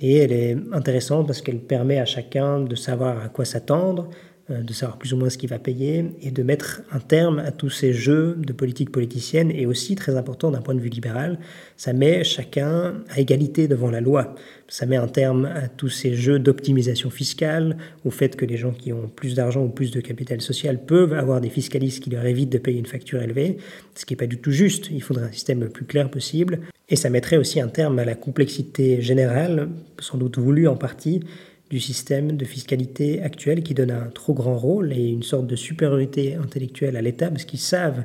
et 0.00 0.16
elle 0.16 0.32
est 0.32 0.56
intéressante 0.72 1.26
parce 1.26 1.42
qu'elle 1.42 1.58
permet 1.58 1.98
à 1.98 2.06
chacun 2.06 2.58
de 2.58 2.74
savoir 2.74 3.22
à 3.22 3.28
quoi 3.28 3.44
s'attendre, 3.44 4.08
de 4.50 4.72
savoir 4.72 4.98
plus 4.98 5.12
ou 5.12 5.16
moins 5.16 5.28
ce 5.28 5.38
qu'il 5.38 5.50
va 5.50 5.58
payer 5.58 6.06
et 6.22 6.30
de 6.30 6.42
mettre 6.42 6.82
un 6.90 7.00
terme 7.00 7.38
à 7.38 7.50
tous 7.50 7.70
ces 7.70 7.92
jeux 7.92 8.34
de 8.38 8.52
politique 8.52 8.90
politicienne 8.90 9.50
et 9.50 9.66
aussi 9.66 9.94
très 9.94 10.16
important 10.16 10.50
d'un 10.50 10.60
point 10.60 10.74
de 10.74 10.80
vue 10.80 10.88
libéral, 10.88 11.38
ça 11.76 11.92
met 11.92 12.24
chacun 12.24 12.94
à 13.10 13.20
égalité 13.20 13.68
devant 13.68 13.90
la 13.90 14.00
loi. 14.00 14.34
Ça 14.68 14.86
met 14.86 14.96
un 14.96 15.06
terme 15.06 15.46
à 15.46 15.68
tous 15.68 15.88
ces 15.88 16.14
jeux 16.14 16.38
d'optimisation 16.38 17.10
fiscale, 17.10 17.76
au 18.04 18.10
fait 18.10 18.36
que 18.36 18.44
les 18.44 18.56
gens 18.56 18.72
qui 18.72 18.92
ont 18.92 19.08
plus 19.08 19.34
d'argent 19.34 19.62
ou 19.64 19.68
plus 19.68 19.90
de 19.90 20.00
capital 20.00 20.40
social 20.40 20.84
peuvent 20.84 21.12
avoir 21.12 21.40
des 21.40 21.50
fiscalistes 21.50 22.02
qui 22.02 22.10
leur 22.10 22.24
évitent 22.26 22.52
de 22.52 22.58
payer 22.58 22.78
une 22.78 22.86
facture 22.86 23.22
élevée, 23.22 23.58
ce 23.94 24.04
qui 24.04 24.12
n'est 24.12 24.18
pas 24.18 24.26
du 24.26 24.38
tout 24.38 24.50
juste. 24.50 24.88
Il 24.90 25.02
faudrait 25.02 25.24
un 25.24 25.32
système 25.32 25.60
le 25.60 25.68
plus 25.68 25.84
clair 25.84 26.10
possible. 26.10 26.60
Et 26.90 26.96
ça 26.96 27.10
mettrait 27.10 27.36
aussi 27.36 27.60
un 27.60 27.68
terme 27.68 27.98
à 27.98 28.04
la 28.04 28.14
complexité 28.14 29.02
générale, 29.02 29.68
sans 29.98 30.16
doute 30.16 30.38
voulue 30.38 30.68
en 30.68 30.76
partie, 30.76 31.20
du 31.70 31.80
système 31.80 32.36
de 32.36 32.44
fiscalité 32.44 33.20
actuel 33.22 33.62
qui 33.62 33.74
donne 33.74 33.90
un 33.90 34.06
trop 34.06 34.34
grand 34.34 34.56
rôle 34.56 34.92
et 34.92 35.08
une 35.08 35.22
sorte 35.22 35.46
de 35.46 35.56
supériorité 35.56 36.34
intellectuelle 36.34 36.96
à 36.96 37.02
l'État 37.02 37.30
parce 37.30 37.44
qu'ils 37.44 37.58
savent 37.58 38.04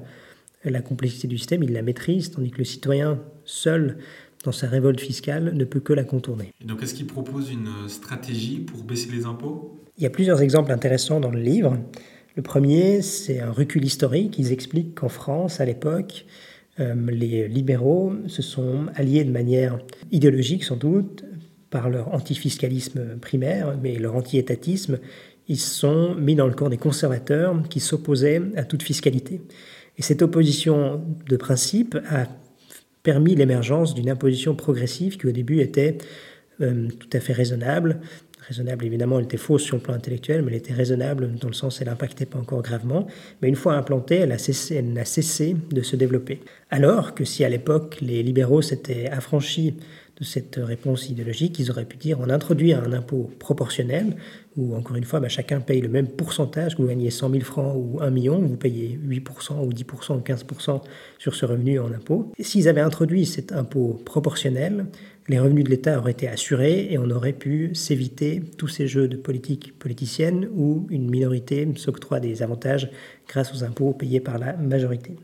la 0.65 0.81
complexité 0.81 1.27
du 1.27 1.37
système, 1.37 1.63
ils 1.63 1.73
la 1.73 1.81
maîtrisent, 1.81 2.31
tandis 2.31 2.51
que 2.51 2.59
le 2.59 2.63
citoyen 2.63 3.19
seul, 3.45 3.97
dans 4.43 4.51
sa 4.51 4.67
révolte 4.67 4.99
fiscale, 4.99 5.53
ne 5.53 5.65
peut 5.65 5.79
que 5.79 5.93
la 5.93 6.03
contourner. 6.03 6.53
Et 6.61 6.65
donc 6.65 6.81
est-ce 6.83 6.93
qu'ils 6.93 7.07
proposent 7.07 7.51
une 7.51 7.87
stratégie 7.87 8.59
pour 8.59 8.83
baisser 8.83 9.09
les 9.11 9.25
impôts? 9.25 9.79
Il 9.97 10.03
y 10.03 10.07
a 10.07 10.09
plusieurs 10.09 10.41
exemples 10.41 10.71
intéressants 10.71 11.19
dans 11.19 11.31
le 11.31 11.39
livre. 11.39 11.77
Le 12.35 12.41
premier, 12.41 13.01
c'est 13.01 13.39
un 13.39 13.51
recul 13.51 13.85
historique. 13.85 14.39
Ils 14.39 14.51
expliquent 14.51 14.95
qu'en 14.95 15.09
France, 15.09 15.59
à 15.59 15.65
l'époque, 15.65 16.25
euh, 16.79 16.95
les 17.11 17.47
libéraux 17.47 18.13
se 18.27 18.41
sont 18.41 18.87
alliés 18.95 19.23
de 19.23 19.31
manière 19.31 19.77
idéologique 20.11 20.63
sans 20.63 20.75
doute 20.75 21.23
par 21.73 21.89
leur 21.89 22.13
antifiscalisme 22.13 23.17
primaire, 23.19 23.75
mais 23.81 23.97
leur 23.97 24.15
anti-étatisme, 24.15 24.99
ils 25.47 25.59
sont 25.59 26.13
mis 26.13 26.35
dans 26.35 26.45
le 26.45 26.53
camp 26.53 26.69
des 26.69 26.77
conservateurs 26.77 27.59
qui 27.67 27.79
s'opposaient 27.79 28.43
à 28.55 28.63
toute 28.63 28.83
fiscalité. 28.83 29.41
Et 29.97 30.03
cette 30.03 30.21
opposition 30.21 31.01
de 31.27 31.35
principe 31.35 31.97
a 32.11 32.27
permis 33.01 33.33
l'émergence 33.33 33.95
d'une 33.95 34.09
imposition 34.09 34.53
progressive 34.53 35.17
qui 35.17 35.25
au 35.25 35.31
début 35.31 35.61
était 35.61 35.97
euh, 36.61 36.89
tout 36.99 37.09
à 37.11 37.19
fait 37.19 37.33
raisonnable. 37.33 37.99
Raisonnable, 38.47 38.85
évidemment, 38.85 39.17
elle 39.17 39.25
était 39.25 39.37
fausse 39.37 39.63
sur 39.63 39.77
le 39.77 39.81
plan 39.81 39.95
intellectuel, 39.95 40.43
mais 40.43 40.51
elle 40.51 40.57
était 40.57 40.73
raisonnable 40.73 41.33
dans 41.41 41.47
le 41.47 41.53
sens 41.53 41.81
elle 41.81 41.87
n'impactait 41.87 42.27
pas 42.27 42.37
encore 42.37 42.61
gravement. 42.61 43.07
Mais 43.41 43.49
une 43.49 43.55
fois 43.55 43.73
implantée, 43.73 44.17
elle 44.17 44.29
n'a 44.29 44.37
cessé 45.05 45.55
de 45.71 45.81
se 45.81 45.95
développer. 45.95 46.41
Alors 46.69 47.15
que 47.15 47.25
si 47.25 47.43
à 47.43 47.49
l'époque 47.49 47.97
les 47.99 48.21
libéraux 48.21 48.61
s'étaient 48.61 49.09
affranchis 49.09 49.75
cette 50.23 50.59
réponse 50.61 51.09
idéologique, 51.09 51.59
ils 51.59 51.71
auraient 51.71 51.85
pu 51.85 51.97
dire 51.97 52.19
on 52.19 52.29
introduit 52.29 52.73
un 52.73 52.91
impôt 52.93 53.29
proportionnel, 53.39 54.15
où 54.57 54.75
encore 54.75 54.95
une 54.95 55.03
fois, 55.03 55.19
bah, 55.19 55.29
chacun 55.29 55.59
paye 55.59 55.81
le 55.81 55.89
même 55.89 56.07
pourcentage, 56.07 56.75
que 56.75 56.81
vous 56.81 56.87
gagnez 56.87 57.09
100 57.09 57.29
000 57.31 57.43
francs 57.43 57.75
ou 57.75 57.99
1 58.01 58.09
million, 58.09 58.39
vous 58.39 58.55
payez 58.55 58.99
8% 59.03 59.65
ou 59.65 59.71
10% 59.71 60.17
ou 60.17 60.19
15% 60.19 60.81
sur 61.17 61.35
ce 61.35 61.45
revenu 61.45 61.79
en 61.79 61.91
impôt. 61.91 62.31
S'ils 62.39 62.67
avaient 62.67 62.81
introduit 62.81 63.25
cet 63.25 63.51
impôt 63.51 64.01
proportionnel, 64.05 64.85
les 65.29 65.39
revenus 65.39 65.63
de 65.63 65.69
l'État 65.69 65.97
auraient 65.97 66.11
été 66.11 66.27
assurés 66.27 66.87
et 66.91 66.97
on 66.97 67.09
aurait 67.09 67.33
pu 67.33 67.73
s'éviter 67.73 68.41
tous 68.57 68.67
ces 68.67 68.87
jeux 68.87 69.07
de 69.07 69.15
politique 69.15 69.77
politicienne 69.79 70.49
où 70.53 70.85
une 70.89 71.09
minorité 71.09 71.67
s'octroie 71.77 72.19
des 72.19 72.43
avantages 72.43 72.89
grâce 73.27 73.53
aux 73.53 73.63
impôts 73.63 73.93
payés 73.93 74.19
par 74.19 74.37
la 74.37 74.53
majorité. 74.53 75.15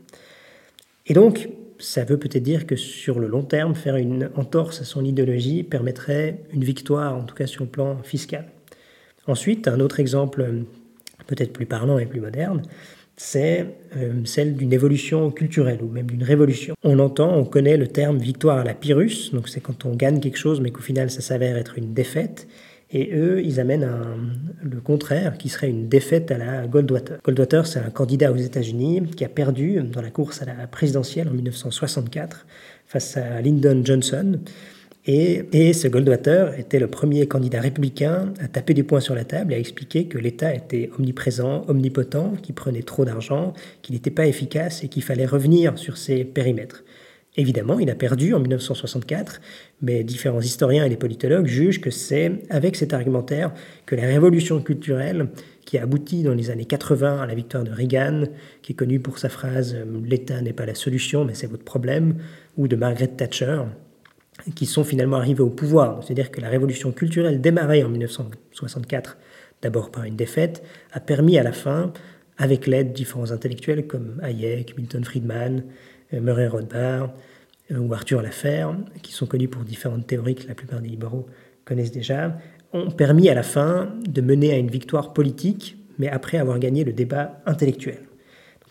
Et 1.06 1.12
donc, 1.12 1.48
ça 1.80 2.04
veut 2.04 2.18
peut-être 2.18 2.42
dire 2.42 2.66
que 2.66 2.76
sur 2.76 3.18
le 3.18 3.26
long 3.26 3.42
terme, 3.42 3.74
faire 3.74 3.96
une 3.96 4.30
entorse 4.36 4.80
à 4.80 4.84
son 4.84 5.04
idéologie 5.04 5.62
permettrait 5.62 6.40
une 6.52 6.62
victoire, 6.62 7.16
en 7.16 7.24
tout 7.24 7.34
cas 7.34 7.46
sur 7.46 7.64
le 7.64 7.70
plan 7.70 7.98
fiscal. 8.02 8.46
Ensuite, 9.26 9.68
un 9.68 9.80
autre 9.80 10.00
exemple 10.00 10.64
peut-être 11.26 11.52
plus 11.52 11.66
parlant 11.66 11.98
et 11.98 12.06
plus 12.06 12.20
moderne, 12.20 12.62
c'est 13.16 13.66
euh, 13.96 14.12
celle 14.24 14.56
d'une 14.56 14.72
évolution 14.72 15.30
culturelle 15.30 15.80
ou 15.82 15.88
même 15.88 16.06
d'une 16.06 16.22
révolution. 16.22 16.74
On 16.82 16.98
entend, 16.98 17.36
on 17.36 17.44
connaît 17.44 17.76
le 17.76 17.86
terme 17.86 18.18
victoire 18.18 18.58
à 18.58 18.64
la 18.64 18.72
Pyrrhus, 18.72 19.30
donc 19.32 19.48
c'est 19.48 19.60
quand 19.60 19.84
on 19.84 19.94
gagne 19.94 20.20
quelque 20.20 20.38
chose 20.38 20.60
mais 20.60 20.70
qu'au 20.70 20.80
final 20.80 21.10
ça 21.10 21.20
s'avère 21.20 21.56
être 21.58 21.76
une 21.76 21.92
défaite. 21.92 22.48
Et 22.92 23.14
eux, 23.14 23.40
ils 23.44 23.60
amènent 23.60 23.88
le 24.62 24.80
contraire, 24.80 25.38
qui 25.38 25.48
serait 25.48 25.70
une 25.70 25.88
défaite 25.88 26.30
à 26.30 26.38
la 26.38 26.66
Goldwater. 26.66 27.18
Goldwater, 27.24 27.66
c'est 27.66 27.78
un 27.78 27.90
candidat 27.90 28.32
aux 28.32 28.36
États-Unis 28.36 29.02
qui 29.16 29.24
a 29.24 29.28
perdu 29.28 29.80
dans 29.80 30.02
la 30.02 30.10
course 30.10 30.42
à 30.42 30.44
la 30.44 30.66
présidentielle 30.66 31.28
en 31.28 31.32
1964 31.32 32.46
face 32.86 33.16
à 33.16 33.40
Lyndon 33.40 33.82
Johnson. 33.84 34.40
Et, 35.06 35.44
et, 35.52 35.72
ce 35.72 35.88
Goldwater 35.88 36.58
était 36.58 36.78
le 36.78 36.88
premier 36.88 37.26
candidat 37.26 37.60
républicain 37.60 38.34
à 38.38 38.48
taper 38.48 38.74
du 38.74 38.84
poing 38.84 39.00
sur 39.00 39.14
la 39.14 39.24
table 39.24 39.52
et 39.52 39.56
à 39.56 39.58
expliquer 39.58 40.06
que 40.06 40.18
l'État 40.18 40.54
était 40.54 40.90
omniprésent, 40.98 41.64
omnipotent, 41.68 42.34
qu'il 42.42 42.54
prenait 42.54 42.82
trop 42.82 43.04
d'argent, 43.04 43.54
qu'il 43.80 43.94
n'était 43.94 44.10
pas 44.10 44.26
efficace 44.26 44.84
et 44.84 44.88
qu'il 44.88 45.02
fallait 45.02 45.26
revenir 45.26 45.78
sur 45.78 45.96
ses 45.96 46.24
périmètres. 46.24 46.84
Évidemment, 47.36 47.78
il 47.78 47.88
a 47.90 47.94
perdu 47.94 48.34
en 48.34 48.40
1964, 48.40 49.40
mais 49.82 50.02
différents 50.02 50.40
historiens 50.40 50.84
et 50.84 50.88
les 50.88 50.96
politologues 50.96 51.46
jugent 51.46 51.80
que 51.80 51.90
c'est 51.90 52.42
avec 52.50 52.74
cet 52.74 52.92
argumentaire 52.92 53.52
que 53.86 53.94
la 53.94 54.02
révolution 54.02 54.60
culturelle 54.60 55.28
qui 55.64 55.78
a 55.78 55.84
abouti 55.84 56.24
dans 56.24 56.34
les 56.34 56.50
années 56.50 56.64
80 56.64 57.22
à 57.22 57.26
la 57.26 57.34
victoire 57.34 57.62
de 57.62 57.70
Reagan, 57.70 58.24
qui 58.62 58.72
est 58.72 58.74
connue 58.74 58.98
pour 58.98 59.20
sa 59.20 59.28
phrase 59.28 59.76
L'État 60.04 60.40
n'est 60.40 60.52
pas 60.52 60.66
la 60.66 60.74
solution, 60.74 61.24
mais 61.24 61.34
c'est 61.34 61.46
votre 61.46 61.62
problème, 61.62 62.16
ou 62.56 62.66
de 62.66 62.74
Margaret 62.74 63.06
Thatcher, 63.06 63.62
qui 64.56 64.66
sont 64.66 64.82
finalement 64.82 65.18
arrivés 65.18 65.42
au 65.42 65.50
pouvoir. 65.50 66.02
C'est-à-dire 66.02 66.32
que 66.32 66.40
la 66.40 66.48
révolution 66.48 66.90
culturelle 66.90 67.40
démarrée 67.40 67.84
en 67.84 67.88
1964, 67.90 69.18
d'abord 69.62 69.92
par 69.92 70.02
une 70.02 70.16
défaite, 70.16 70.64
a 70.92 70.98
permis 70.98 71.38
à 71.38 71.44
la 71.44 71.52
fin, 71.52 71.92
avec 72.38 72.66
l'aide 72.66 72.88
de 72.88 72.94
différents 72.94 73.30
intellectuels 73.30 73.86
comme 73.86 74.18
Hayek, 74.22 74.76
Milton 74.76 75.04
Friedman, 75.04 75.62
Murray 76.12 76.48
Rothbard 76.48 77.12
ou 77.70 77.92
Arthur 77.94 78.22
Laffer, 78.22 78.66
qui 79.02 79.12
sont 79.12 79.26
connus 79.26 79.48
pour 79.48 79.62
différentes 79.62 80.06
théories 80.06 80.34
que 80.34 80.48
la 80.48 80.54
plupart 80.54 80.80
des 80.80 80.88
libéraux 80.88 81.26
connaissent 81.64 81.92
déjà, 81.92 82.36
ont 82.72 82.90
permis 82.90 83.28
à 83.28 83.34
la 83.34 83.42
fin 83.42 83.88
de 84.08 84.20
mener 84.20 84.52
à 84.52 84.58
une 84.58 84.70
victoire 84.70 85.12
politique, 85.12 85.76
mais 85.98 86.08
après 86.08 86.38
avoir 86.38 86.58
gagné 86.58 86.84
le 86.84 86.92
débat 86.92 87.40
intellectuel 87.46 88.09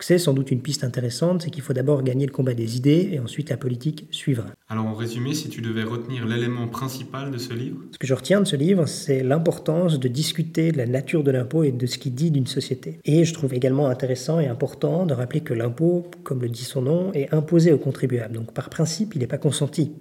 c'est 0.04 0.18
sans 0.18 0.32
doute 0.32 0.50
une 0.50 0.60
piste 0.60 0.84
intéressante, 0.84 1.42
c'est 1.42 1.50
qu'il 1.50 1.62
faut 1.62 1.72
d'abord 1.72 2.02
gagner 2.02 2.26
le 2.26 2.32
combat 2.32 2.54
des 2.54 2.76
idées 2.76 3.10
et 3.12 3.18
ensuite 3.18 3.50
la 3.50 3.56
politique 3.56 4.06
suivra. 4.10 4.46
Alors 4.68 4.86
en 4.86 4.94
résumé, 4.94 5.34
si 5.34 5.48
tu 5.48 5.60
devais 5.60 5.82
retenir 5.82 6.26
l'élément 6.26 6.68
principal 6.68 7.30
de 7.30 7.38
ce 7.38 7.52
livre? 7.52 7.78
Ce 7.92 7.98
que 7.98 8.06
je 8.06 8.14
retiens 8.14 8.40
de 8.40 8.46
ce 8.46 8.56
livre, 8.56 8.86
c'est 8.86 9.22
l'importance 9.22 9.98
de 9.98 10.08
discuter 10.08 10.72
de 10.72 10.78
la 10.78 10.86
nature 10.86 11.24
de 11.24 11.30
l'impôt 11.30 11.64
et 11.64 11.72
de 11.72 11.86
ce 11.86 11.98
qu'il 11.98 12.14
dit 12.14 12.30
d'une 12.30 12.46
société. 12.46 12.98
Et 13.04 13.24
je 13.24 13.34
trouve 13.34 13.54
également 13.54 13.88
intéressant 13.88 14.40
et 14.40 14.46
important 14.46 15.06
de 15.06 15.14
rappeler 15.14 15.40
que 15.40 15.54
l'impôt, 15.54 16.06
comme 16.22 16.40
le 16.40 16.48
dit 16.48 16.64
son 16.64 16.82
nom, 16.82 17.12
est 17.12 17.32
imposé 17.34 17.72
aux 17.72 17.78
contribuables. 17.78 18.34
Donc 18.34 18.52
par 18.52 18.70
principe, 18.70 19.14
il 19.14 19.20
n'est 19.20 19.26
pas 19.26 19.38
consenti. 19.38 19.92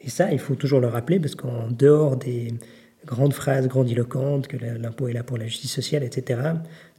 Et 0.00 0.10
ça, 0.10 0.32
il 0.32 0.38
faut 0.38 0.54
toujours 0.54 0.80
le 0.80 0.88
rappeler 0.88 1.18
parce 1.18 1.34
qu'en 1.34 1.70
dehors 1.70 2.16
des 2.16 2.54
grandes 3.06 3.32
phrases 3.32 3.68
grandiloquentes, 3.68 4.46
que 4.48 4.56
l'impôt 4.56 5.08
est 5.08 5.12
là 5.12 5.22
pour 5.22 5.38
la 5.38 5.46
justice 5.46 5.72
sociale, 5.72 6.02
etc., 6.02 6.40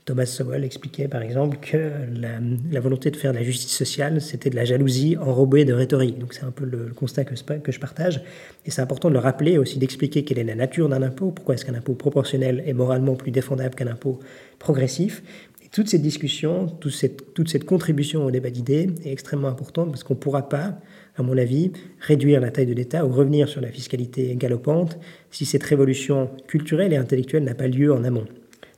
Thomas 0.07 0.25
Sowell 0.25 0.63
expliquait 0.63 1.09
par 1.09 1.21
exemple 1.21 1.57
que 1.57 1.91
la, 2.15 2.79
volonté 2.79 3.11
de 3.11 3.17
faire 3.17 3.33
de 3.33 3.37
la 3.37 3.43
justice 3.43 3.75
sociale, 3.75 4.21
c'était 4.21 4.49
de 4.49 4.55
la 4.55 4.63
jalousie 4.63 5.17
enrobée 5.17 5.65
de 5.65 5.73
rhétorique. 5.73 6.17
Donc 6.17 6.33
c'est 6.33 6.45
un 6.45 6.51
peu 6.51 6.63
le, 6.63 6.93
constat 6.95 7.25
que, 7.25 7.35
je 7.35 7.79
partage. 7.79 8.21
Et 8.65 8.71
c'est 8.71 8.81
important 8.81 9.09
de 9.09 9.13
le 9.15 9.19
rappeler 9.19 9.57
aussi 9.57 9.79
d'expliquer 9.79 10.23
quelle 10.23 10.39
est 10.39 10.45
la 10.45 10.55
nature 10.55 10.87
d'un 10.87 11.03
impôt, 11.03 11.31
pourquoi 11.31 11.55
est-ce 11.55 11.65
qu'un 11.65 11.75
impôt 11.75 11.93
proportionnel 11.93 12.63
est 12.65 12.71
moralement 12.71 13.15
plus 13.15 13.31
défendable 13.31 13.75
qu'un 13.75 13.87
impôt 13.87 14.19
progressif. 14.59 15.23
Et 15.61 15.67
toute 15.67 15.89
cette 15.89 16.03
discussion, 16.03 16.67
toute 16.67 16.93
cette, 16.93 17.33
toute 17.33 17.49
cette 17.49 17.65
contribution 17.65 18.23
au 18.23 18.31
débat 18.31 18.49
d'idées 18.49 18.89
est 19.03 19.11
extrêmement 19.11 19.49
importante 19.49 19.89
parce 19.89 20.05
qu'on 20.05 20.13
ne 20.13 20.19
pourra 20.19 20.47
pas, 20.47 20.79
à 21.17 21.21
mon 21.21 21.37
avis, 21.37 21.73
réduire 21.99 22.39
la 22.39 22.49
taille 22.49 22.65
de 22.65 22.73
l'État 22.73 23.05
ou 23.05 23.11
revenir 23.11 23.49
sur 23.49 23.59
la 23.59 23.71
fiscalité 23.71 24.33
galopante 24.37 24.97
si 25.31 25.45
cette 25.45 25.63
révolution 25.63 26.29
culturelle 26.47 26.93
et 26.93 26.97
intellectuelle 26.97 27.43
n'a 27.43 27.55
pas 27.55 27.67
lieu 27.67 27.91
en 27.91 28.05
amont. 28.05 28.25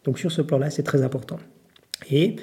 Donc 0.03 0.19
sur 0.19 0.31
ce 0.31 0.41
plan-là, 0.41 0.69
c'est 0.69 0.83
très 0.83 1.01
important. 1.01 1.39
Et 2.11 2.35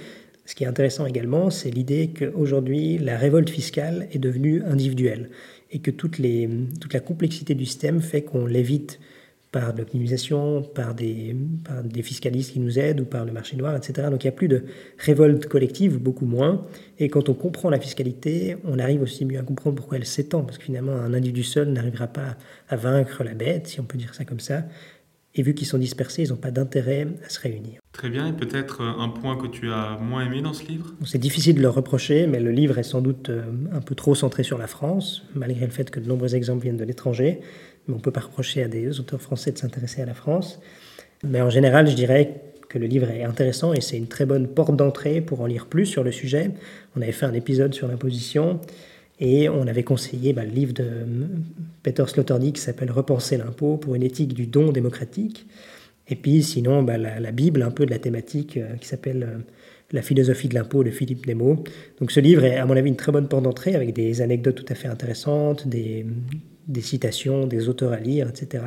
ce 0.45 0.55
qui 0.55 0.65
est 0.65 0.67
intéressant 0.67 1.07
également, 1.07 1.51
c'est 1.51 1.71
l'idée 1.71 2.13
qu'aujourd'hui, 2.17 2.99
la 2.99 3.17
révolte 3.17 3.51
fiscale 3.51 4.09
est 4.13 4.19
devenue 4.19 4.63
individuelle 4.63 5.31
et 5.73 5.81
que 5.81 5.91
toute, 5.91 6.19
la 6.19 7.01
complexité 7.01 7.55
du 7.55 7.67
système 7.67 8.01
fait 8.01 8.23
qu'on 8.23 8.47
l'évite 8.47 9.01
par 9.51 9.75
l'optimisation, 9.75 10.63
par 10.63 10.95
des, 10.95 11.35
par 11.65 11.83
des 11.83 12.03
fiscalistes 12.03 12.53
qui 12.53 12.61
nous 12.61 12.79
aident 12.79 13.01
ou 13.01 13.05
par 13.05 13.25
le 13.25 13.33
marché 13.33 13.57
noir, 13.57 13.75
etc. 13.75 14.09
Donc 14.11 14.23
il 14.23 14.27
n'y 14.27 14.35
a 14.35 14.37
plus 14.37 14.49
de 14.49 14.65
révolte 14.99 15.47
collective, 15.47 15.99
beaucoup 15.99 16.27
moins. 16.27 16.67
Et 16.99 17.09
quand 17.09 17.29
on 17.29 17.35
comprend 17.35 17.71
la 17.71 17.81
fiscalité, 17.81 18.57
on 18.65 18.79
arrive 18.79 19.03
aussi 19.03 19.25
mieux 19.25 19.39
à 19.39 19.43
comprendre 19.43 19.77
pourquoi 19.77 19.97
elle 19.97 20.05
s'étend, 20.05 20.43
parce 20.43 20.59
que 20.59 20.65
finalement, 20.65 20.93
un 20.93 21.15
individu 21.15 21.43
seul 21.43 21.69
n'arrivera 21.69 22.07
pas 22.07 22.37
à 22.69 22.77
vaincre 22.77 23.25
la 23.25 23.35
bête, 23.35 23.69
si 23.69 23.81
on 23.81 23.85
peut 23.85 23.99
dire 23.99 24.15
ça 24.15 24.25
comme 24.25 24.41
ça. 24.41 24.65
Et 25.37 25.43
vu 25.43 25.55
qu'ils 25.55 25.67
sont 25.67 25.79
dispersés, 25.79 26.23
ils 26.23 26.31
n'ont 26.31 26.37
pas 26.37 26.51
d'intérêt 26.51 27.07
à 27.25 27.29
se 27.29 27.39
réunir. 27.39 27.81
Très 27.93 28.09
bien, 28.09 28.27
et 28.27 28.33
peut-être 28.33 28.81
euh, 28.81 29.03
un 29.03 29.11
point 29.11 29.37
que 29.37 29.47
tu 29.47 29.71
as 29.71 29.99
moins 30.01 30.25
aimé 30.25 30.41
dans 30.41 30.55
ce 30.55 30.65
livre? 30.67 30.95
C'est 31.05 31.19
difficile 31.19 31.57
de 31.57 31.63
le 31.63 31.69
reprocher, 31.69 32.27
mais 32.27 32.41
le 32.41 32.51
livre 32.51 32.79
est 32.79 32.83
sans 32.83 33.03
doute 33.03 33.29
euh, 33.29 33.43
un 33.73 33.81
peu 33.81 33.95
trop 33.95 34.15
centré 34.15 34.43
sur 34.43 34.57
la 34.57 34.67
France, 34.67 35.25
malgré 35.35 35.67
le 35.67 35.73
fait 35.73 35.91
que 35.91 36.01
de 36.01 36.09
nombreux 36.09 36.35
exemples 36.35 36.63
viennent 36.63 36.79
de 36.79 36.85
l'étranger. 36.85 37.41
Mais 37.87 37.95
on 37.95 37.99
ne 37.99 38.03
peut 38.03 38.11
pas 38.11 38.21
reprocher 38.21 38.63
à 38.63 38.69
des 38.69 38.99
auteurs 38.99 39.21
français 39.21 39.53
de 39.53 39.59
s'intéresser 39.59 40.01
à 40.01 40.07
la 40.07 40.15
France. 40.15 40.59
Mais 41.23 41.43
en 41.43 41.51
général, 41.51 41.87
je 41.87 41.95
dirais 41.95 42.41
que 42.69 42.79
le 42.79 42.87
livre 42.87 43.11
est 43.11 43.23
intéressant 43.23 43.73
et 43.73 43.81
c'est 43.81 43.97
une 43.97 44.09
très 44.09 44.27
bonne 44.27 44.49
porte 44.49 44.75
d'entrée 44.75 45.21
pour 45.21 45.41
en 45.41 45.47
lire 45.47 45.67
plus 45.67 45.87
sur 45.87 46.03
le 46.03 46.13
sujet. 46.13 46.51
On 46.97 47.03
avait 47.03 47.13
fait 47.13 47.27
un 47.27 47.35
épisode 47.35 47.75
sur 47.75 47.89
l'imposition. 47.89 48.61
Et 49.19 49.49
on 49.49 49.67
avait 49.67 49.83
conseillé 49.83 50.33
bah, 50.33 50.45
le 50.45 50.51
livre 50.51 50.75
de 50.75 50.87
Peter 51.83 52.05
Sloterdijk 52.07 52.57
qui 52.57 52.61
s'appelle 52.61 52.91
Repenser 52.91 53.39
l'impôt 53.39 53.77
pour 53.77 53.95
une 53.95 54.03
éthique 54.03 54.35
du 54.35 54.47
don 54.47 54.73
démocratique. 54.73 55.47
Et 56.09 56.17
puis 56.17 56.43
sinon, 56.43 56.83
bah, 56.83 56.99
la, 56.99 57.33
Bible, 57.33 57.63
un 57.63 57.71
peu 57.71 57.87
de 57.87 57.91
la 57.91 57.99
thématique 57.99 58.59
euh, 58.59 58.77
qui 58.77 58.87
s'appelle 58.87 59.23
euh, 59.23 59.39
La 59.93 60.03
philosophie 60.03 60.49
de 60.49 60.55
l'impôt 60.55 60.85
de 60.85 60.91
Philippe 60.91 61.27
Nemo. 61.27 61.65
Donc 61.99 62.11
ce 62.11 62.21
livre 62.21 62.45
est 62.45 62.57
à 62.57 62.67
mon 62.67 62.77
avis 62.77 62.89
une 62.89 62.97
très 62.97 63.11
bonne 63.11 63.29
porte 63.29 63.45
d'entrée 63.45 63.75
avec 63.75 63.93
des 63.93 64.21
anecdotes 64.21 64.57
tout 64.57 64.67
à 64.73 64.75
fait 64.75 64.89
intéressantes, 64.89 65.67
des, 65.67 66.07
des 66.69 66.83
citations, 66.83 67.47
des 67.47 67.69
auteurs 67.69 67.93
à 67.93 68.01
lire, 68.01 68.29
etc. 68.29 68.65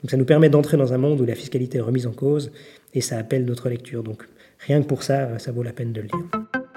Donc 0.00 0.10
ça 0.10 0.16
nous 0.16 0.24
permet 0.24 0.48
d'entrer 0.48 0.76
dans 0.76 0.92
un 0.92 0.98
monde 0.98 1.20
où 1.20 1.24
la 1.24 1.34
fiscalité 1.34 1.78
est 1.78 1.82
remise 1.82 2.06
en 2.06 2.12
cause 2.12 2.52
et 2.94 3.00
ça 3.00 3.18
appelle 3.18 3.44
d'autres 3.44 3.68
lectures. 3.68 4.02
Donc 4.02 4.28
rien 4.60 4.80
que 4.80 4.86
pour 4.86 5.02
ça, 5.02 5.38
ça 5.38 5.52
vaut 5.52 5.62
la 5.62 5.72
peine 5.72 5.92
de 5.92 6.02
le 6.02 6.06
lire. 6.06 6.67